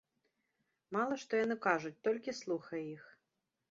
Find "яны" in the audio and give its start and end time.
1.43-1.55